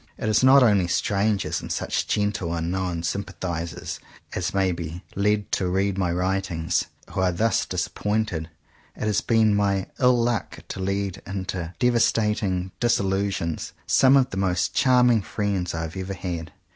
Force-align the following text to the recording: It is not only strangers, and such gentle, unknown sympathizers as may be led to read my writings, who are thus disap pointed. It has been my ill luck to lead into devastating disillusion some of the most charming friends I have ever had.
It 0.17 0.27
is 0.29 0.43
not 0.43 0.63
only 0.63 0.87
strangers, 0.87 1.61
and 1.61 1.71
such 1.71 2.07
gentle, 2.07 2.55
unknown 2.55 3.03
sympathizers 3.03 3.99
as 4.33 4.51
may 4.51 4.71
be 4.71 5.03
led 5.15 5.51
to 5.51 5.67
read 5.69 5.95
my 5.95 6.11
writings, 6.11 6.85
who 7.11 7.19
are 7.21 7.31
thus 7.31 7.67
disap 7.67 7.93
pointed. 7.93 8.49
It 8.95 9.03
has 9.03 9.21
been 9.21 9.53
my 9.53 9.85
ill 9.99 10.17
luck 10.17 10.61
to 10.69 10.79
lead 10.79 11.21
into 11.27 11.75
devastating 11.77 12.71
disillusion 12.79 13.59
some 13.85 14.17
of 14.17 14.31
the 14.31 14.37
most 14.37 14.73
charming 14.73 15.21
friends 15.21 15.75
I 15.75 15.83
have 15.83 15.95
ever 15.95 16.15
had. 16.15 16.51